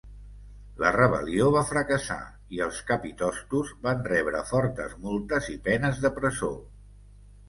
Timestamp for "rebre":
4.07-4.41